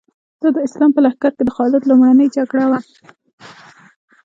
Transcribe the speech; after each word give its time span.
دا 0.41 0.47
د 0.55 0.57
اسلام 0.67 0.91
په 0.93 0.99
لښکر 1.05 1.31
کې 1.37 1.43
د 1.45 1.49
خالد 1.55 1.83
لومړۍ 1.89 2.27
جګړه 2.35 2.65
وه. 2.69 2.79